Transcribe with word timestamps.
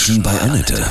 Menschen 0.00 0.22
bei 0.22 0.40
Annette. 0.40 0.82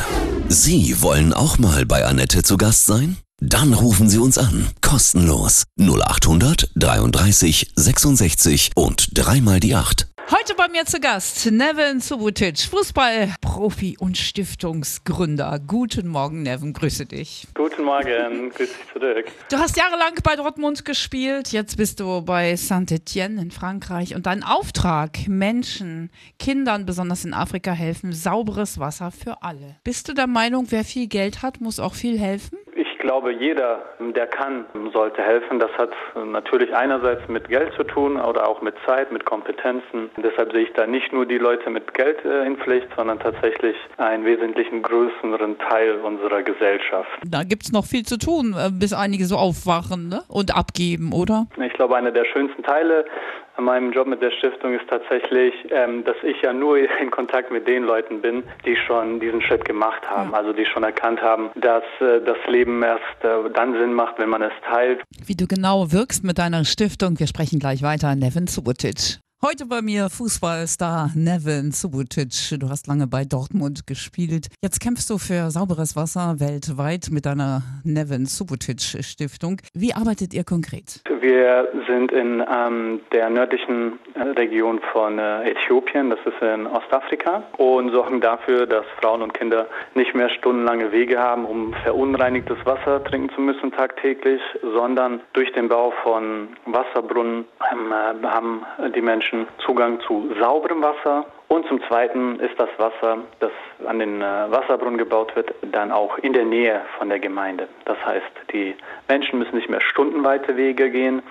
Sie 0.49 1.01
wollen 1.01 1.33
auch 1.33 1.57
mal 1.57 1.83
bei 1.83 2.05
Annette 2.05 2.43
zu 2.43 2.57
Gast 2.57 2.85
sein? 2.85 3.17
Dann 3.41 3.73
rufen 3.73 4.09
Sie 4.09 4.17
uns 4.17 4.37
an. 4.37 4.67
Kostenlos. 4.81 5.63
0800 5.79 6.71
33 6.75 7.71
66 7.73 8.71
und 8.75 9.17
dreimal 9.17 9.61
die 9.61 9.75
8. 9.75 10.09
Heute 10.29 10.53
bei 10.55 10.67
mir 10.67 10.85
zu 10.85 10.99
Gast 10.99 11.49
Nevin 11.49 12.01
Subotic, 12.01 12.59
Fußballprofi 12.59 13.97
und 13.97 14.17
Stiftungsgründer. 14.17 15.59
Guten 15.65 16.07
Morgen, 16.07 16.43
Nevin, 16.43 16.73
grüße 16.73 17.05
dich. 17.05 17.47
Guten 17.55 17.83
Morgen, 17.83 18.49
grüß 18.49 18.69
dich 18.69 18.93
zurück. 18.93 19.25
Du 19.49 19.57
hast 19.57 19.75
jahrelang 19.75 20.13
bei 20.21 20.35
Dortmund 20.35 20.85
gespielt, 20.85 21.51
jetzt 21.51 21.77
bist 21.77 21.99
du 21.99 22.21
bei 22.21 22.55
Saint-Etienne 22.57 23.41
in 23.41 23.51
Frankreich 23.51 24.13
und 24.13 24.27
dein 24.27 24.43
Auftrag, 24.43 25.27
Menschen, 25.27 26.11
Kindern, 26.37 26.85
besonders 26.85 27.25
in 27.25 27.33
Afrika 27.33 27.71
helfen, 27.71 28.11
sauberes 28.11 28.77
Wasser 28.77 29.09
für 29.11 29.41
alle. 29.41 29.77
Bist 29.83 30.09
du 30.09 30.13
der 30.13 30.27
Meinung, 30.27 30.67
wer 30.69 30.83
viel 30.83 31.07
Geld 31.07 31.41
hat, 31.41 31.61
muss 31.61 31.79
auch 31.79 31.95
viel 31.95 32.19
helfen? 32.19 32.59
Ich 32.99 33.05
glaube, 33.05 33.31
jeder, 33.31 33.81
der 34.13 34.27
kann, 34.27 34.65
sollte 34.91 35.21
helfen. 35.21 35.57
Das 35.57 35.71
hat 35.77 35.91
natürlich 36.21 36.75
einerseits 36.75 37.25
mit 37.29 37.47
Geld 37.47 37.71
zu 37.77 37.85
tun 37.85 38.19
oder 38.19 38.45
auch 38.45 38.61
mit 38.61 38.75
Zeit, 38.85 39.09
mit 39.13 39.23
Kompetenzen. 39.23 40.09
Deshalb 40.17 40.51
sehe 40.51 40.63
ich 40.63 40.73
da 40.73 40.85
nicht 40.85 41.13
nur 41.13 41.25
die 41.25 41.37
Leute 41.37 41.69
mit 41.69 41.93
Geld 41.93 42.25
äh, 42.25 42.45
in 42.45 42.57
Pflicht, 42.57 42.87
sondern 42.97 43.17
tatsächlich 43.21 43.77
einen 43.95 44.25
wesentlichen 44.25 44.81
größeren 44.81 45.57
Teil 45.59 46.01
unserer 46.01 46.43
Gesellschaft. 46.43 47.09
Da 47.25 47.43
gibt 47.43 47.63
es 47.63 47.71
noch 47.71 47.85
viel 47.85 48.03
zu 48.03 48.17
tun, 48.17 48.53
äh, 48.53 48.69
bis 48.69 48.91
einige 48.91 49.23
so 49.23 49.37
aufwachen 49.37 50.09
ne? 50.09 50.23
und 50.27 50.53
abgeben, 50.53 51.13
oder? 51.13 51.47
Ich 51.65 51.71
glaube, 51.71 51.95
einer 51.95 52.11
der 52.11 52.25
schönsten 52.25 52.63
Teile 52.63 53.05
an 53.59 53.65
meinem 53.65 53.91
Job 53.91 54.07
mit 54.07 54.21
der 54.21 54.31
Stiftung 54.31 54.73
ist 54.73 54.87
tatsächlich, 54.89 55.53
ähm, 55.69 56.05
dass 56.05 56.15
ich 56.23 56.41
ja 56.41 56.53
nur 56.53 56.77
in 57.01 57.11
Kontakt 57.11 57.51
mit 57.51 57.67
den 57.67 57.83
Leuten 57.83 58.21
bin, 58.21 58.43
die 58.65 58.77
schon 58.87 59.19
diesen 59.19 59.41
Schritt 59.41 59.65
gemacht 59.65 60.09
haben, 60.09 60.33
also 60.33 60.53
die 60.53 60.65
schon 60.65 60.83
erkannt 60.83 61.21
haben, 61.21 61.49
dass 61.55 61.83
äh, 61.99 62.21
das 62.25 62.37
Leben 62.47 62.81
erst 62.81 63.03
äh, 63.21 63.49
dann 63.53 63.73
Sinn 63.73 63.93
macht, 63.93 64.17
wenn 64.17 64.29
man 64.29 64.41
es 64.41 64.53
teilt. 64.65 65.01
Wie 65.25 65.35
du 65.35 65.45
genau 65.45 65.91
wirkst 65.91 66.23
mit 66.23 66.37
deiner 66.37 66.63
Stiftung, 66.63 67.19
wir 67.19 67.27
sprechen 67.27 67.59
gleich 67.59 67.83
weiter. 67.83 68.15
Nevin 68.15 68.47
Subotic. 68.47 69.19
Heute 69.41 69.65
bei 69.67 69.81
mir 69.81 70.09
Fußballstar 70.09 71.11
Nevin 71.15 71.71
Subotic. 71.71 72.59
Du 72.59 72.67
hast 72.67 72.87
lange 72.87 73.07
bei 73.07 73.23
Dortmund 73.23 73.87
gespielt. 73.87 74.47
Jetzt 74.61 74.81
kämpfst 74.81 75.09
du 75.09 75.17
für 75.17 75.49
sauberes 75.49 75.95
Wasser 75.95 76.41
weltweit 76.41 77.07
mit 77.09 77.25
deiner 77.25 77.61
Nevin 77.85 78.25
Subotic 78.25 78.81
Stiftung. 78.81 79.61
Wie 79.73 79.93
arbeitet 79.93 80.33
ihr 80.33 80.43
konkret? 80.43 81.01
Wir 81.21 81.69
sind 81.87 82.11
in 82.11 82.43
ähm, 82.51 82.99
der 83.13 83.29
nördlichen 83.29 83.99
äh, 84.15 84.23
Region 84.37 84.81
von 84.91 85.17
äh, 85.17 85.51
Äthiopien, 85.51 86.09
das 86.09 86.19
ist 86.25 86.41
in 86.41 86.67
Ostafrika, 86.67 87.43
und 87.55 87.91
sorgen 87.91 88.19
dafür, 88.19 88.65
dass 88.65 88.85
Frauen 88.99 89.21
und 89.21 89.33
Kinder 89.33 89.67
nicht 89.95 90.13
mehr 90.15 90.29
stundenlange 90.29 90.91
Wege 90.91 91.17
haben, 91.17 91.45
um 91.45 91.73
verunreinigtes 91.83 92.57
Wasser 92.65 93.01
trinken 93.05 93.33
zu 93.35 93.39
müssen 93.39 93.71
tagtäglich, 93.71 94.41
sondern 94.73 95.21
durch 95.31 95.49
den 95.53 95.69
Bau 95.69 95.93
von 96.03 96.49
Wasserbrunnen 96.65 97.45
ähm, 97.71 97.93
äh, 97.93 98.27
haben 98.27 98.65
die 98.93 99.01
Menschen 99.01 99.28
Menschen 99.31 99.47
Zugang 99.65 99.99
zu 100.01 100.33
sauberem 100.39 100.81
Wasser 100.81 101.25
und 101.49 101.67
zum 101.67 101.81
Zweiten 101.87 102.39
ist 102.39 102.59
das 102.59 102.69
Wasser, 102.77 103.19
das 103.39 103.51
an 103.85 103.99
den 103.99 104.21
äh, 104.21 104.51
Wasserbrunnen 104.51 104.97
gebaut 104.97 105.35
wird, 105.35 105.53
dann 105.61 105.91
auch 105.91 106.17
in 106.19 106.33
der 106.33 106.45
Nähe 106.45 106.81
von 106.97 107.09
der 107.09 107.19
Gemeinde. 107.19 107.67
Das 107.85 107.97
heißt, 108.05 108.25
die 108.53 108.75
Menschen 109.07 109.39
müssen 109.39 109.55
nicht 109.55 109.69
mehr 109.69 109.81
stundenweite 109.81 110.57
Wege 110.57 110.89
gehen, 110.89 111.21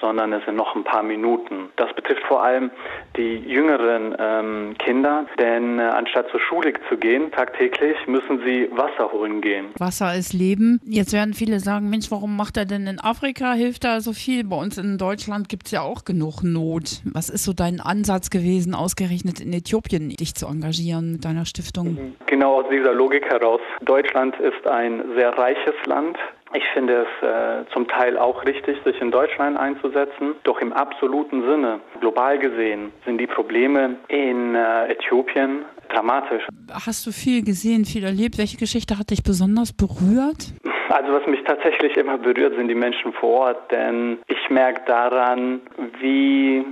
sondern 0.00 0.32
es 0.32 0.44
sind 0.44 0.56
noch 0.56 0.74
ein 0.74 0.84
paar 0.84 1.02
Minuten. 1.02 1.70
Das 1.76 1.92
betrifft 1.94 2.22
vor 2.24 2.42
allem 2.42 2.70
die 3.16 3.36
jüngeren 3.36 4.14
ähm, 4.18 4.74
Kinder, 4.78 5.26
denn 5.38 5.78
äh, 5.78 5.82
anstatt 5.82 6.28
zur 6.30 6.40
Schule 6.40 6.72
zu 6.88 6.96
gehen, 6.96 7.30
tagtäglich 7.32 7.96
müssen 8.06 8.40
sie 8.44 8.68
Wasser 8.72 9.12
holen 9.12 9.40
gehen. 9.40 9.66
Wasser 9.78 10.14
ist 10.14 10.32
Leben. 10.32 10.80
Jetzt 10.84 11.12
werden 11.12 11.34
viele 11.34 11.60
sagen, 11.60 11.88
Mensch, 11.90 12.10
warum 12.10 12.36
macht 12.36 12.56
er 12.56 12.64
denn 12.64 12.86
in 12.86 13.00
Afrika? 13.00 13.52
Hilft 13.52 13.84
er 13.84 14.00
so 14.00 14.12
viel? 14.12 14.44
Bei 14.44 14.56
uns 14.56 14.78
in 14.78 14.98
Deutschland 14.98 15.48
gibt 15.48 15.66
es 15.66 15.72
ja 15.72 15.82
auch 15.82 16.04
genug 16.04 16.42
Not. 16.42 17.02
Was 17.04 17.30
ist 17.30 17.44
so 17.44 17.52
dein 17.52 17.80
Ansatz 17.80 18.30
gewesen, 18.30 18.74
ausgerechnet 18.74 19.40
in 19.40 19.52
Äthiopien 19.52 20.10
dich 20.10 20.34
zu 20.34 20.46
engagieren 20.46 21.12
mit 21.12 21.24
deiner 21.24 21.44
Stiftung? 21.44 22.14
Genau 22.26 22.60
aus 22.60 22.66
dieser 22.70 22.92
Logik 22.92 23.24
heraus. 23.26 23.60
Deutschland 23.82 24.38
ist 24.40 24.66
ein 24.66 25.02
sehr 25.16 25.36
reiches 25.36 25.74
Land. 25.86 26.16
Ich 26.56 26.64
finde 26.72 27.04
es 27.04 27.22
äh, 27.22 27.70
zum 27.74 27.86
Teil 27.86 28.16
auch 28.16 28.42
richtig, 28.46 28.78
sich 28.82 28.98
in 29.02 29.10
Deutschland 29.10 29.58
einzusetzen. 29.58 30.36
Doch 30.44 30.58
im 30.62 30.72
absoluten 30.72 31.42
Sinne, 31.42 31.80
global 32.00 32.38
gesehen, 32.38 32.92
sind 33.04 33.18
die 33.18 33.26
Probleme 33.26 33.96
in 34.08 34.54
äh, 34.54 34.90
Äthiopien 34.90 35.66
dramatisch. 35.90 36.46
Hast 36.72 37.06
du 37.06 37.10
viel 37.10 37.44
gesehen, 37.44 37.84
viel 37.84 38.04
erlebt? 38.04 38.38
Welche 38.38 38.56
Geschichte 38.56 38.98
hat 38.98 39.10
dich 39.10 39.22
besonders 39.22 39.74
berührt? 39.74 40.54
Also 40.88 41.12
was 41.12 41.26
mich 41.26 41.44
tatsächlich 41.44 41.94
immer 41.98 42.16
berührt, 42.16 42.56
sind 42.56 42.68
die 42.68 42.74
Menschen 42.74 43.12
vor 43.12 43.48
Ort, 43.48 43.70
denn 43.70 44.18
ich 44.26 44.48
merke 44.48 44.80
daran, 44.86 45.60
wie 46.00 46.64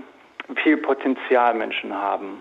viel 0.63 0.79
Potenzial 0.79 1.53
Menschen 1.53 1.95
haben 1.95 2.39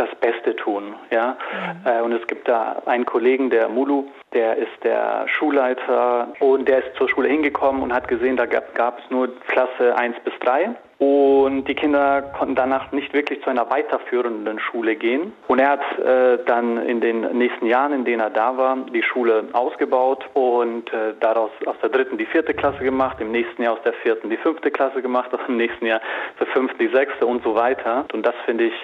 das 0.00 0.08
Beste 0.20 0.56
tun. 0.56 0.94
Ja? 1.10 1.36
Mhm. 1.84 2.04
Und 2.04 2.12
es 2.12 2.26
gibt 2.26 2.48
da 2.48 2.82
einen 2.86 3.04
Kollegen, 3.04 3.50
der 3.50 3.68
Mulu, 3.68 4.04
der 4.32 4.56
ist 4.56 4.84
der 4.84 5.26
Schulleiter 5.28 6.28
und 6.40 6.68
der 6.68 6.84
ist 6.84 6.96
zur 6.96 7.08
Schule 7.08 7.28
hingekommen 7.28 7.82
und 7.82 7.92
hat 7.92 8.08
gesehen, 8.08 8.36
da 8.36 8.46
gab, 8.46 8.98
es 8.98 9.10
nur 9.10 9.28
Klasse 9.46 9.96
1 9.96 10.16
bis 10.24 10.34
3. 10.40 10.74
Und 10.98 11.64
die 11.64 11.74
Kinder 11.74 12.20
konnten 12.20 12.54
danach 12.54 12.92
nicht 12.92 13.14
wirklich 13.14 13.42
zu 13.42 13.48
einer 13.48 13.70
weiterführenden 13.70 14.58
Schule 14.58 14.96
gehen. 14.96 15.32
Und 15.48 15.58
er 15.58 15.70
hat 15.70 15.98
äh, 15.98 16.44
dann 16.44 16.76
in 16.76 17.00
den 17.00 17.22
nächsten 17.38 17.64
Jahren, 17.64 17.94
in 17.94 18.04
denen 18.04 18.20
er 18.20 18.28
da 18.28 18.58
war, 18.58 18.76
die 18.76 19.02
Schule 19.02 19.48
ausgebaut 19.54 20.28
und 20.34 20.92
äh, 20.92 21.14
daraus 21.18 21.50
aus 21.64 21.76
der 21.82 21.88
dritten 21.88 22.18
die 22.18 22.26
vierte 22.26 22.52
Klasse 22.52 22.84
gemacht, 22.84 23.16
im 23.18 23.32
nächsten 23.32 23.62
Jahr 23.62 23.72
aus 23.72 23.82
der 23.82 23.94
vierten 23.94 24.28
die 24.28 24.36
fünfte 24.36 24.70
Klasse 24.70 25.00
gemacht, 25.00 25.30
im 25.48 25.56
nächsten 25.56 25.86
Jahr 25.86 26.02
zur 26.36 26.46
fünften 26.48 26.78
die 26.78 26.94
sechste 26.94 27.24
und 27.24 27.42
so 27.44 27.54
weiter. 27.54 28.04
Und 28.12 28.26
das 28.26 28.34
finde 28.44 28.64
ich 28.64 28.74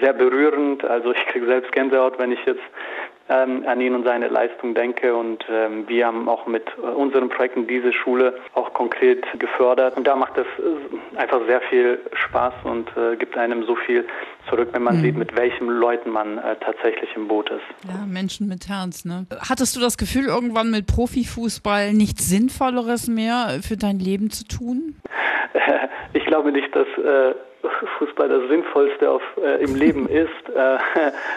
sehr 0.00 0.12
berührend. 0.12 0.84
Also 0.84 1.12
ich 1.12 1.26
kriege 1.26 1.46
selbst 1.46 1.72
Gänsehaut, 1.72 2.18
wenn 2.18 2.32
ich 2.32 2.44
jetzt 2.46 2.62
ähm, 3.28 3.64
an 3.66 3.80
ihn 3.80 3.94
und 3.94 4.04
seine 4.04 4.28
Leistung 4.28 4.74
denke. 4.74 5.14
Und 5.14 5.44
ähm, 5.48 5.88
wir 5.88 6.06
haben 6.06 6.28
auch 6.28 6.46
mit 6.46 6.66
äh, 6.76 6.86
unseren 6.86 7.28
Projekten 7.28 7.66
diese 7.66 7.92
Schule 7.92 8.34
auch 8.52 8.72
konkret 8.74 9.24
gefördert. 9.38 9.96
Und 9.96 10.06
da 10.06 10.16
macht 10.16 10.36
es 10.36 10.46
äh, 10.58 11.18
einfach 11.18 11.40
sehr 11.46 11.60
viel 11.62 12.00
Spaß 12.12 12.52
und 12.64 12.90
äh, 12.96 13.16
gibt 13.16 13.36
einem 13.36 13.64
so 13.64 13.76
viel 13.76 14.04
zurück, 14.50 14.68
wenn 14.72 14.82
man 14.82 14.98
mhm. 14.98 15.02
sieht, 15.02 15.16
mit 15.16 15.34
welchen 15.36 15.68
Leuten 15.68 16.10
man 16.10 16.38
äh, 16.38 16.56
tatsächlich 16.60 17.08
im 17.16 17.28
Boot 17.28 17.50
ist. 17.50 17.62
Ja, 17.88 18.04
Menschen 18.06 18.46
mit 18.46 18.68
Herz. 18.68 19.04
Ne? 19.04 19.26
Hattest 19.48 19.74
du 19.74 19.80
das 19.80 19.96
Gefühl, 19.96 20.26
irgendwann 20.26 20.70
mit 20.70 20.86
Profifußball 20.86 21.94
nichts 21.94 22.28
Sinnvolleres 22.28 23.08
mehr 23.08 23.60
für 23.66 23.76
dein 23.76 23.98
Leben 23.98 24.30
zu 24.30 24.44
tun? 24.44 24.96
ich 26.12 26.26
glaube 26.26 26.52
nicht, 26.52 26.74
dass 26.74 26.86
äh, 26.98 27.34
Fußball 27.98 28.28
das 28.28 28.48
Sinnvollste 28.48 29.10
auf, 29.10 29.22
äh, 29.42 29.62
im 29.62 29.74
Leben 29.74 30.08
ist. 30.08 30.28
Äh, 30.48 30.78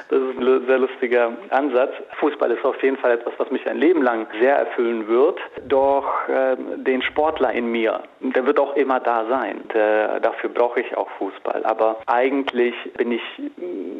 das 0.10 0.20
ist 0.20 0.40
ein 0.40 0.66
sehr 0.68 0.80
lustiger 0.80 1.32
Ansatz. 1.50 1.94
Fußball 2.20 2.52
ist 2.52 2.64
auf 2.66 2.82
jeden 2.84 2.98
Fall 2.98 3.12
etwas, 3.12 3.34
was 3.38 3.50
mich 3.52 3.68
ein 3.68 3.78
Leben 3.78 4.02
lang 4.02 4.28
sehr 4.40 4.58
erfüllen 4.58 5.08
wird. 5.08 5.40
Doch 5.68 6.28
äh, 6.28 6.56
den 6.78 7.02
Sportler 7.02 7.52
in 7.54 7.72
mir, 7.72 8.02
der 8.20 8.46
wird 8.46 8.60
auch 8.60 8.76
immer 8.76 9.00
da 9.00 9.26
sein. 9.30 9.62
Der, 9.74 10.20
dafür 10.20 10.50
brauche 10.50 10.82
ich 10.82 10.96
auch 10.98 11.10
Fußball. 11.18 11.64
Aber 11.66 11.98
eigentlich 12.08 12.76
bin 12.98 13.12
ich, 13.12 13.24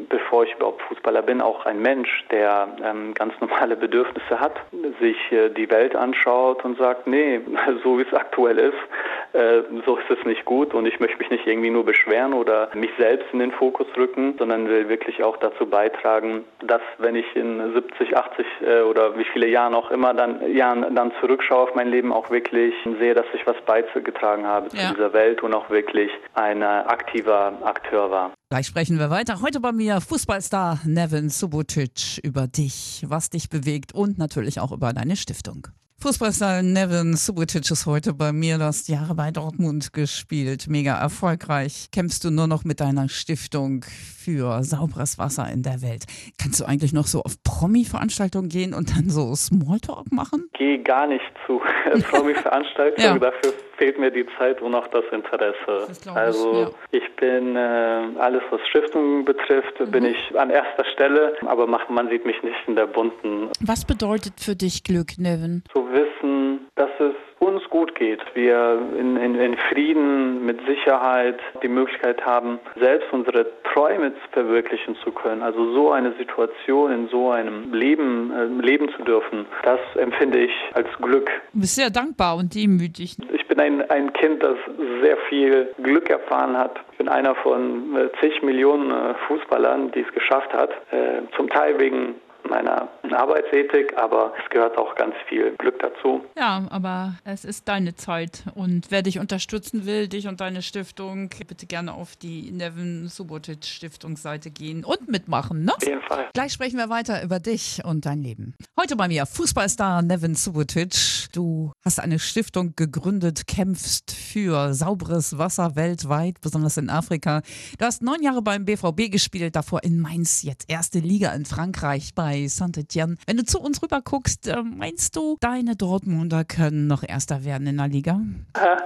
bevor 0.10 0.44
ich 0.44 0.54
überhaupt 0.56 0.82
Fußballer 0.84 1.22
bin, 1.22 1.42
auch 1.42 1.66
ein 1.66 1.82
Mensch, 1.82 2.26
der 2.32 2.68
ähm, 2.84 3.14
ganz 3.14 3.34
normale 3.40 3.76
Bedürfnisse 3.76 4.40
hat, 4.40 4.56
sich 5.00 5.18
äh, 5.32 5.50
die 5.50 5.70
Welt 5.70 5.96
anschaut 5.96 6.64
und 6.66 6.78
sagt, 6.78 7.08
nee, 7.08 7.42
so 7.84 7.98
wie 7.98 8.04
es 8.04 8.14
aktuell 8.14 8.58
ist, 8.58 9.38
äh, 9.38 9.62
so 9.86 9.98
ist 9.98 10.10
es 10.10 10.26
nicht 10.26 10.46
gut 10.46 10.74
und 10.74 10.86
ich 10.86 11.00
möchte 11.00 11.18
mich 11.18 11.30
nicht 11.30 11.48
irgendwie 11.48 11.70
nur 11.70 11.86
beschweren 11.86 12.17
oder 12.26 12.70
mich 12.74 12.92
selbst 12.98 13.28
in 13.34 13.40
den 13.40 13.52
Fokus 13.52 13.88
rücken, 13.96 14.36
sondern 14.38 14.68
will 14.68 14.90
wirklich 14.90 15.24
auch 15.24 15.38
dazu 15.38 15.66
beitragen, 15.66 16.44
dass 16.66 16.82
wenn 16.98 17.16
ich 17.16 17.26
in 17.36 17.74
70, 17.74 18.16
80 18.16 18.46
äh, 18.62 18.82
oder 18.82 19.18
wie 19.18 19.26
viele 19.34 19.48
Jahren 19.48 19.74
auch 19.74 19.92
immer 19.92 20.14
dann 20.14 20.54
Jahren 20.54 20.96
dann 20.96 21.12
zurückschaue 21.20 21.64
auf 21.64 21.76
mein 21.76 21.90
Leben, 21.90 22.12
auch 22.12 22.30
wirklich 22.30 22.74
sehe, 23.00 23.14
dass 23.14 23.26
ich 23.34 23.46
was 23.46 23.58
beigetragen 23.66 24.46
habe 24.46 24.68
ja. 24.74 24.88
zu 24.88 24.96
dieser 24.96 25.14
Welt 25.14 25.44
und 25.44 25.54
auch 25.54 25.70
wirklich 25.70 26.12
ein 26.34 26.64
aktiver 26.64 27.54
Akteur 27.64 28.12
war. 28.12 28.32
Gleich 28.50 28.68
sprechen 28.68 28.98
wir 28.98 29.10
weiter. 29.10 29.42
Heute 29.42 29.60
bei 29.60 29.72
mir 29.72 30.00
Fußballstar 30.00 30.80
Nevin 30.86 31.30
Subotic 31.30 32.20
über 32.24 32.48
dich, 32.48 33.04
was 33.08 33.30
dich 33.30 33.50
bewegt 33.50 33.94
und 33.94 34.18
natürlich 34.18 34.60
auch 34.60 34.72
über 34.72 34.94
deine 34.94 35.16
Stiftung. 35.16 35.68
Fußballstar 36.00 36.62
Nevin 36.62 37.16
Subotic 37.16 37.72
ist 37.72 37.88
heute 37.88 38.14
bei 38.14 38.32
mir. 38.32 38.60
Du 38.60 38.66
hast 38.66 38.88
Jahre 38.88 39.16
bei 39.16 39.32
Dortmund 39.32 39.94
gespielt, 39.94 40.68
mega 40.70 40.96
erfolgreich. 40.96 41.88
Kämpfst 41.92 42.24
du 42.24 42.30
nur 42.30 42.46
noch 42.46 42.64
mit 42.64 42.80
deiner 42.80 43.10
Stiftung 43.10 43.84
für 43.84 44.62
sauberes 44.62 45.18
Wasser 45.18 45.50
in 45.52 45.64
der 45.64 45.82
Welt? 45.82 46.06
Kannst 46.38 46.60
du 46.60 46.66
eigentlich 46.66 46.94
noch 46.94 47.08
so 47.08 47.24
auf 47.24 47.42
Promi-Veranstaltungen 47.44 48.48
gehen 48.48 48.76
und 48.76 48.96
dann 48.96 49.10
so 49.10 49.34
Smalltalk 49.36 50.12
machen? 50.12 50.48
Gehe 50.54 50.84
gar 50.84 51.08
nicht 51.08 51.26
zu 51.48 51.60
Promi-Veranstaltungen. 52.12 53.04
ja. 53.04 53.18
Dafür 53.18 53.54
fehlt 53.78 54.00
mir 54.00 54.12
die 54.12 54.26
Zeit 54.38 54.62
und 54.62 54.76
auch 54.76 54.88
das 54.88 55.06
Interesse. 55.12 55.56
Das 55.88 56.08
also 56.08 56.52
ich, 56.92 57.00
ja. 57.00 57.06
ich 57.06 57.16
bin 57.16 57.56
äh, 57.56 58.20
alles, 58.20 58.42
was 58.50 58.62
Stiftungen 58.68 59.26
betrifft, 59.26 59.80
mhm. 59.80 59.92
bin 59.92 60.06
ich 60.06 60.38
an 60.38 60.50
erster 60.50 60.86
Stelle, 60.86 61.36
aber 61.46 61.68
man 61.68 62.10
sieht 62.10 62.26
mich 62.26 62.42
nicht 62.44 62.58
in 62.68 62.76
der 62.76 62.88
bunten. 62.88 63.50
Was 63.62 63.86
bedeutet 63.86 64.34
für 64.40 64.56
dich 64.56 64.84
Glück, 64.84 65.18
Nevin? 65.18 65.64
Zu 65.74 65.88
wissen, 65.92 66.68
dass 66.76 66.90
es 67.00 67.16
uns 67.40 67.64
gut 67.70 67.96
geht, 67.96 68.20
wir 68.34 68.82
in, 68.98 69.16
in, 69.18 69.36
in, 69.36 69.58
Frieden, 69.70 70.46
mit 70.46 70.60
Sicherheit 70.66 71.40
die 71.62 71.68
Möglichkeit 71.68 72.26
haben, 72.26 72.60
selbst 72.80 73.08
unsere 73.12 73.46
Träume 73.74 74.12
verwirklichen 74.32 74.96
zu 75.04 75.12
können. 75.12 75.44
Also 75.44 75.74
so 75.74 75.92
eine 75.92 76.14
Situation 76.18 76.92
in 76.92 77.08
so 77.10 77.32
einem 77.32 77.74
Leben 77.74 78.32
äh, 78.32 78.46
leben 78.66 78.90
zu 78.96 79.04
dürfen, 79.04 79.46
das 79.64 79.80
empfinde 79.96 80.40
ich 80.40 80.52
als 80.74 80.88
Glück. 81.00 81.30
Du 81.54 81.62
bist 81.62 81.76
sehr 81.76 81.90
dankbar 81.90 82.38
und 82.38 82.56
demütig. 82.56 83.18
Bin 83.58 83.82
ein, 83.82 83.90
ein 83.90 84.14
Kind, 84.14 84.44
das 84.44 84.56
sehr 85.02 85.18
viel 85.30 85.74
Glück 85.82 86.12
erfahren 86.12 86.56
hat. 86.56 86.80
Ich 86.92 87.00
bin 87.00 87.10
einer 87.10 87.34
von 87.36 87.96
äh, 87.96 88.10
zig 88.20 88.44
Millionen 88.44 88.92
äh, 88.92 89.16
Fußballern, 89.28 89.92
die 89.92 90.02
es 90.02 90.14
geschafft 90.14 90.54
hat. 90.54 90.70
Äh, 90.92 91.24
zum 91.36 91.50
Teil 91.50 91.80
wegen 91.80 92.16
meiner 92.44 92.88
Arbeitsethik, 93.14 93.98
aber 93.98 94.34
es 94.42 94.50
gehört 94.50 94.78
auch 94.78 94.96
ganz 94.96 95.14
viel 95.28 95.56
Glück 95.58 95.80
dazu. 95.80 96.24
Ja, 96.38 96.66
aber 96.70 97.16
es 97.24 97.44
ist 97.44 97.68
deine 97.68 97.96
Zeit 97.96 98.44
und 98.56 98.88
wer 98.90 99.02
dich 99.02 99.20
unterstützen 99.20 99.86
will, 99.86 100.08
dich 100.08 100.28
und 100.28 100.40
deine 100.40 100.62
Stiftung, 100.62 101.30
bitte 101.48 101.66
gerne 101.66 101.94
auf 101.94 102.16
die 102.16 102.52
Nevin 102.52 103.08
Subotic 103.08 103.66
Stiftungsseite 103.66 104.52
gehen 104.52 104.84
und 104.84 105.08
mitmachen, 105.10 105.66
ne? 105.66 105.74
Auf 105.76 105.86
jeden 105.86 106.02
Fall. 106.04 106.28
Gleich 106.34 106.54
sprechen 106.54 106.78
wir 106.78 106.90
weiter 106.90 107.24
über 107.24 107.40
dich 107.40 107.82
und 107.84 108.06
dein 108.06 108.22
Leben. 108.22 108.54
Heute 108.80 108.96
bei 108.96 109.08
mir 109.08 109.26
Fußballstar 109.26 110.02
Nevin 110.02 110.36
Subotic. 110.36 111.28
Du 111.34 111.74
hast 111.84 112.00
eine 112.00 112.20
Stiftung 112.20 112.74
gegründet, 112.76 113.48
kämpfst 113.48 114.12
für 114.12 114.74
sauberes 114.74 115.38
Wasser 115.38 115.76
weltweit, 115.76 116.40
besonders 116.42 116.78
in 116.78 116.90
Afrika. 116.90 117.42
Du 117.78 117.86
hast 117.86 118.02
neun 118.02 118.22
Jahre 118.22 118.42
beim 118.42 118.66
BVB 118.66 119.12
gespielt, 119.12 119.56
davor 119.56 119.84
in 119.84 120.00
Mainz, 120.00 120.44
jetzt 120.44 120.70
erste 120.70 121.00
Liga 121.00 121.34
in 121.34 121.46
Frankreich 121.46 122.14
bei 122.16 122.28
bei 122.28 122.48
Saint-Etienne. 122.98 123.18
Wenn 123.26 123.38
du 123.38 123.46
zu 123.46 123.60
uns 123.60 123.82
rüber 123.82 124.02
guckst, 124.04 124.48
äh, 124.48 124.62
meinst 124.64 125.16
du, 125.16 125.38
deine 125.40 125.76
Dortmunder 125.76 126.44
können 126.44 126.88
noch 126.88 127.04
Erster 127.08 127.46
werden 127.46 127.68
in 127.68 127.78
der 127.78 127.88
Liga? 127.88 128.20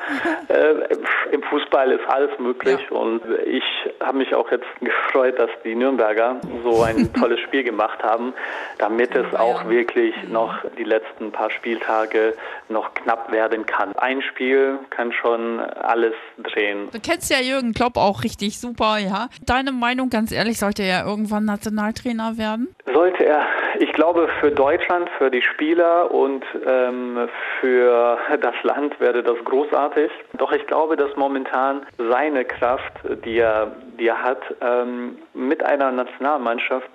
Äh, 0.49 0.95
Im 1.31 1.43
Fußball 1.43 1.91
ist 1.91 2.05
alles 2.09 2.37
möglich 2.37 2.79
ja. 2.89 2.97
und 2.97 3.21
ich 3.45 3.63
habe 4.01 4.17
mich 4.17 4.35
auch 4.35 4.51
jetzt 4.51 4.65
gefreut, 4.81 5.39
dass 5.39 5.49
die 5.63 5.75
Nürnberger 5.75 6.41
so 6.63 6.81
ein 6.81 7.11
tolles 7.19 7.39
Spiel 7.39 7.63
gemacht 7.63 8.03
haben, 8.03 8.33
damit 8.79 9.15
es 9.15 9.33
auch 9.33 9.69
wirklich 9.69 10.13
noch 10.27 10.53
die 10.77 10.83
letzten 10.83 11.31
paar 11.31 11.49
Spieltage 11.51 12.33
noch 12.67 12.93
knapp 12.95 13.31
werden 13.31 13.65
kann. 13.65 13.93
Ein 13.95 14.21
Spiel 14.21 14.79
kann 14.89 15.13
schon 15.13 15.61
alles 15.61 16.15
drehen. 16.37 16.89
Du 16.91 16.99
kennst 16.99 17.31
ja 17.31 17.39
Jürgen 17.39 17.73
Klopp 17.73 17.95
auch 17.95 18.25
richtig 18.25 18.59
super, 18.59 18.97
ja. 18.97 19.29
Deine 19.45 19.71
Meinung, 19.71 20.09
ganz 20.09 20.33
ehrlich, 20.33 20.59
sollte 20.59 20.83
er 20.83 21.05
irgendwann 21.05 21.45
Nationaltrainer 21.45 22.37
werden? 22.37 22.75
Sollte 22.93 23.25
er. 23.25 23.45
Ich 23.79 23.93
glaube, 23.93 24.27
für 24.39 24.51
Deutschland, 24.51 25.09
für 25.17 25.31
die 25.31 25.41
Spieler 25.41 26.11
und 26.11 26.43
ähm, 26.65 27.29
für 27.59 28.17
das 28.41 28.55
Land 28.63 28.99
wäre 28.99 29.23
das 29.23 29.37
großartig. 29.45 30.11
Doch 30.37 30.51
ich 30.51 30.65
glaube, 30.67 30.97
dass 30.97 31.15
momentan 31.15 31.85
seine 31.97 32.43
Kraft, 32.45 32.93
die 33.25 33.39
er, 33.39 33.71
die 33.99 34.07
er 34.07 34.21
hat, 34.21 34.41
ähm, 34.61 35.17
mit 35.33 35.63
einer 35.63 35.91
Nationalmannschaft 35.91 36.89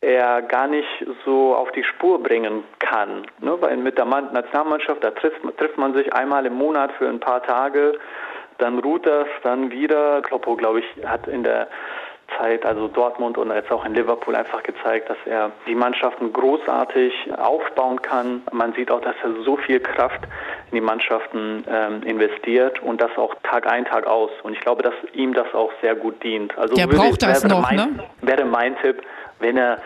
er 0.00 0.42
gar 0.42 0.68
nicht 0.68 1.06
so 1.24 1.54
auf 1.56 1.72
die 1.72 1.82
Spur 1.82 2.22
bringen 2.22 2.62
kann. 2.78 3.26
Ne? 3.40 3.56
Weil 3.60 3.76
mit 3.78 3.98
der 3.98 4.04
Nationalmannschaft, 4.04 5.02
da 5.02 5.10
trifft, 5.10 5.40
trifft 5.58 5.76
man 5.76 5.94
sich 5.94 6.12
einmal 6.12 6.46
im 6.46 6.54
Monat 6.54 6.92
für 6.92 7.08
ein 7.08 7.18
paar 7.18 7.42
Tage, 7.42 7.98
dann 8.58 8.78
ruht 8.78 9.06
das, 9.06 9.26
dann 9.42 9.70
wieder. 9.70 10.20
Kloppo, 10.22 10.56
glaube 10.56 10.80
ich, 10.80 11.06
hat 11.06 11.26
in 11.26 11.42
der 11.42 11.68
Zeit, 12.38 12.64
also 12.64 12.88
Dortmund 12.88 13.36
und 13.36 13.50
jetzt 13.50 13.70
auch 13.70 13.84
in 13.84 13.94
Liverpool 13.94 14.34
einfach 14.34 14.62
gezeigt, 14.62 15.10
dass 15.10 15.18
er 15.26 15.50
die 15.66 15.74
Mannschaften 15.74 16.32
großartig 16.32 17.12
aufbauen 17.36 18.00
kann. 18.00 18.42
Man 18.52 18.72
sieht 18.74 18.90
auch, 18.90 19.00
dass 19.00 19.14
er 19.22 19.42
so 19.44 19.56
viel 19.56 19.80
Kraft 19.80 20.20
in 20.70 20.76
die 20.76 20.80
Mannschaften 20.80 21.64
ähm, 21.68 22.02
investiert 22.02 22.82
und 22.82 23.00
das 23.00 23.10
auch 23.16 23.34
Tag 23.42 23.70
ein, 23.70 23.84
Tag 23.84 24.06
aus. 24.06 24.30
Und 24.42 24.52
ich 24.52 24.60
glaube, 24.60 24.82
dass 24.82 24.94
ihm 25.12 25.34
das 25.34 25.52
auch 25.54 25.72
sehr 25.82 25.94
gut 25.94 26.22
dient. 26.22 26.56
Also 26.56 26.74
Der 26.74 26.86
braucht 26.86 27.22
das 27.22 27.44
noch, 27.44 27.62
mein, 27.62 27.76
ne? 27.76 27.88
Wäre 28.22 28.44
mein 28.44 28.76
Tipp, 28.78 29.02
wenn 29.40 29.56
er 29.56 29.78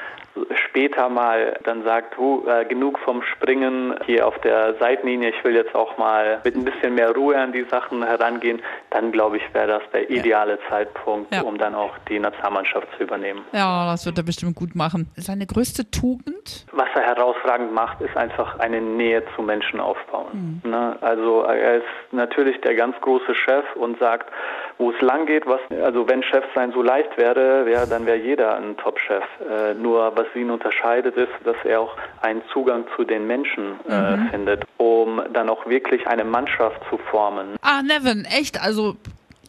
später 0.68 1.08
mal 1.08 1.58
dann 1.64 1.84
sagt, 1.84 2.18
uh, 2.18 2.46
äh, 2.46 2.64
genug 2.64 2.98
vom 3.00 3.22
Springen 3.22 3.94
hier 4.06 4.26
auf 4.26 4.38
der 4.40 4.74
Seitenlinie, 4.78 5.30
ich 5.30 5.44
will 5.44 5.54
jetzt 5.54 5.74
auch 5.74 5.98
mal 5.98 6.40
mit 6.44 6.56
ein 6.56 6.64
bisschen 6.64 6.94
mehr 6.94 7.14
Ruhe 7.14 7.38
an 7.38 7.52
die 7.52 7.64
Sachen 7.70 8.02
herangehen, 8.02 8.62
dann 8.90 9.12
glaube 9.12 9.36
ich, 9.36 9.42
wäre 9.54 9.66
das 9.66 9.82
der 9.92 10.10
ideale 10.10 10.52
ja. 10.52 10.68
Zeitpunkt, 10.68 11.34
ja. 11.34 11.42
um 11.42 11.58
dann 11.58 11.74
auch 11.74 11.96
die 12.08 12.18
Nationalmannschaft 12.18 12.88
zu 12.96 13.04
übernehmen. 13.04 13.42
Ja, 13.52 13.90
das 13.90 14.06
wird 14.06 14.18
er 14.18 14.24
bestimmt 14.24 14.56
gut 14.56 14.74
machen. 14.74 15.10
Seine 15.16 15.46
größte 15.46 15.90
Tugend? 15.90 16.41
Was 16.72 16.88
er 16.94 17.02
herausragend 17.02 17.72
macht, 17.72 18.00
ist 18.00 18.16
einfach 18.16 18.58
eine 18.58 18.80
Nähe 18.80 19.22
zu 19.36 19.42
Menschen 19.42 19.80
aufbauen. 19.80 20.60
Mhm. 20.64 20.70
Ne? 20.70 20.96
Also 21.00 21.42
er 21.42 21.78
ist 21.78 22.12
natürlich 22.12 22.60
der 22.62 22.74
ganz 22.74 22.96
große 23.00 23.34
Chef 23.34 23.64
und 23.76 23.98
sagt, 23.98 24.30
wo 24.78 24.90
es 24.90 25.00
lang 25.00 25.26
geht, 25.26 25.46
was, 25.46 25.60
also 25.82 26.08
wenn 26.08 26.22
Chef 26.22 26.44
sein 26.54 26.72
so 26.72 26.82
leicht 26.82 27.16
wäre, 27.16 27.70
ja, 27.70 27.86
dann 27.86 28.06
wäre 28.06 28.18
jeder 28.18 28.56
ein 28.56 28.76
Top-Chef. 28.76 29.24
Äh, 29.48 29.74
nur 29.74 30.16
was 30.16 30.26
ihn 30.34 30.50
unterscheidet, 30.50 31.16
ist, 31.16 31.32
dass 31.44 31.56
er 31.64 31.80
auch 31.80 31.96
einen 32.20 32.42
Zugang 32.52 32.84
zu 32.96 33.04
den 33.04 33.26
Menschen 33.26 33.78
äh, 33.88 34.16
mhm. 34.16 34.28
findet, 34.30 34.64
um 34.78 35.22
dann 35.32 35.48
auch 35.48 35.66
wirklich 35.66 36.06
eine 36.06 36.24
Mannschaft 36.24 36.80
zu 36.88 36.98
formen. 37.10 37.56
Ah, 37.62 37.82
Nevin, 37.82 38.24
echt? 38.24 38.62
Also 38.62 38.96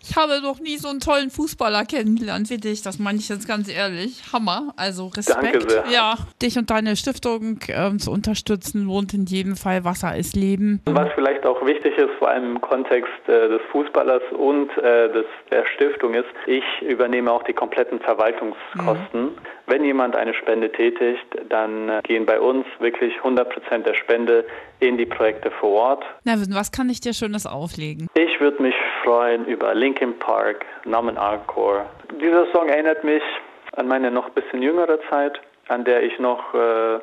ich 0.04 0.16
habe 0.18 0.42
noch 0.42 0.60
nie 0.60 0.78
so 0.78 0.90
einen 0.90 1.00
tollen 1.00 1.30
Fußballer 1.30 1.86
kennengelernt 1.86 2.50
wie 2.50 2.58
dich. 2.58 2.82
Das 2.82 3.00
meine 3.00 3.20
ich 3.20 3.30
jetzt 3.30 3.48
ganz 3.48 3.74
ehrlich. 3.74 4.22
Hammer. 4.34 4.74
Also 4.76 5.08
Respekt. 5.08 5.44
Danke 5.44 5.70
sehr. 5.70 5.84
Ja, 5.92 6.16
dich 6.42 6.58
und 6.58 6.70
deine 6.70 6.96
Stiftung 6.96 7.60
ähm, 7.70 8.00
zu 8.00 8.12
unterstützen 8.12 8.86
lohnt 8.86 9.14
in 9.14 9.26
jedem 9.26 9.56
Fall. 9.56 9.86
Wasser 9.86 10.16
ist 10.16 10.36
Leben. 10.36 10.82
Was 10.86 11.10
vielleicht 11.16 11.46
auch 11.46 11.66
wichtig 11.66 11.98
ist, 11.98 12.12
vor 12.20 12.30
allem 12.30 12.56
im 12.56 12.62
Kontext 12.62 13.12
äh, 13.28 13.48
des 13.48 13.62
Fußballers 13.72 14.24
und 14.38 14.70
äh, 14.78 15.12
des, 15.12 15.26
der 15.52 15.66
Stiftung 15.76 16.14
ist, 16.14 16.26
ich 16.48 16.64
übernehme 16.82 17.32
auch 17.32 17.44
die 17.44 17.54
kompletten 17.54 18.00
Verwaltungskosten. 18.00 19.24
Mhm. 19.24 19.38
Wenn 19.66 19.86
jemand 19.86 20.16
eine 20.16 20.34
Spende 20.34 20.72
tätigt, 20.72 21.26
dann 21.50 21.90
äh, 21.90 22.02
gehen 22.04 22.26
bei 22.26 22.40
uns 22.40 22.66
wirklich 22.80 23.16
100 23.18 23.50
Prozent 23.50 23.86
der 23.86 23.94
Spende 23.94 24.46
in 24.80 24.98
die 24.98 25.06
Projekte 25.06 25.52
vor 25.52 25.72
Ort. 25.72 26.04
Na, 26.26 26.34
was 26.50 26.72
kann 26.72 26.90
ich 26.90 27.00
dir 27.00 27.14
Schönes 27.14 27.46
auflegen? 27.46 28.08
Ich 28.16 28.40
würde 28.42 28.62
mich 28.62 28.76
freuen 29.04 29.46
über 29.46 29.74
Linkin 29.74 30.18
Park, 30.20 30.66
Nomen 30.86 31.16
Encore. 31.16 31.86
Dieser 32.22 32.52
Song 32.52 32.68
erinnert 32.68 33.04
mich 33.04 33.24
an 33.74 33.88
meine 33.88 34.12
noch 34.12 34.28
ein 34.28 34.34
bisschen 34.34 34.62
jüngere 34.62 35.00
Zeit, 35.10 35.40
an 35.70 35.86
der 35.86 36.04
ich 36.04 36.20
noch 36.20 36.54
äh, 36.54 37.00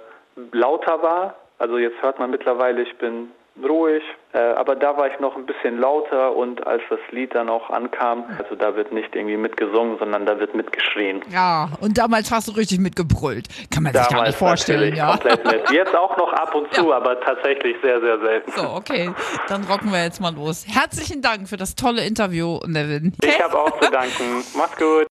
lauter 0.53 1.03
war. 1.03 1.35
Also 1.59 1.79
jetzt 1.79 2.01
hört 2.03 2.19
man 2.19 2.31
mittlerweile, 2.31 2.83
ich 2.83 2.97
bin 2.99 3.31
ruhig, 3.65 4.03
äh, 4.33 4.39
aber 4.39 4.77
da 4.77 4.97
war 4.97 5.09
ich 5.09 5.19
noch 5.21 5.37
ein 5.37 5.47
bisschen 5.47 5.79
lauter 5.79 6.35
und 6.37 6.67
als 6.67 6.83
das 6.89 7.01
Lied 7.11 7.35
dann 7.35 7.49
auch 7.49 7.71
ankam, 7.71 8.25
also 8.39 8.55
da 8.55 8.77
wird 8.77 8.93
nicht 8.93 9.15
irgendwie 9.15 9.37
mitgesungen, 9.37 9.99
sondern 9.99 10.27
da 10.27 10.39
wird 10.39 10.55
mitgeschrien. 10.55 11.23
Ja, 11.31 11.71
und 11.81 11.99
damals 11.99 12.31
hast 12.31 12.49
du 12.49 12.53
richtig 12.53 12.79
mitgebrüllt. 12.79 13.49
Kann 13.71 13.83
man 13.83 13.93
sich 13.93 14.03
damals 14.03 14.15
gar 14.15 14.27
nicht 14.27 14.39
vorstellen, 14.39 14.95
ja. 14.95 15.11
Komplett 15.11 15.45
mit. 15.45 15.71
Jetzt 15.71 15.97
auch 15.97 16.17
noch 16.17 16.33
ab 16.33 16.55
und 16.55 16.73
zu, 16.75 16.91
ja. 16.91 16.97
aber 16.97 17.21
tatsächlich 17.21 17.77
sehr, 17.83 18.01
sehr 18.01 18.19
selten. 18.21 18.51
So, 18.53 18.71
okay, 18.71 19.11
dann 19.49 19.65
rocken 19.65 19.91
wir 19.91 20.03
jetzt 20.03 20.21
mal 20.21 20.35
los. 20.35 20.65
Herzlichen 20.69 21.23
Dank 21.23 21.49
für 21.49 21.57
das 21.57 21.75
tolle 21.75 22.05
Interview, 22.07 22.61
Nevin. 22.67 23.13
Ich 23.23 23.43
habe 23.43 23.59
auch 23.59 23.81
zu 23.81 23.91
danken. 23.91 24.45
Mach's 24.57 24.77
gut. 24.77 25.07